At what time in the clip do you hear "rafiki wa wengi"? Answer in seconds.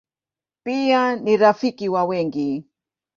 1.37-2.65